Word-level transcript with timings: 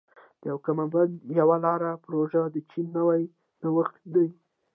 د 0.41 0.43
یو 0.49 0.57
کمربند 0.67 1.13
یوه 1.39 1.57
لار 1.65 1.81
پروژه 2.05 2.41
د 2.49 2.57
چین 2.71 2.85
نوی 2.97 3.21
نوښت 3.61 3.97
دی. 4.13 4.27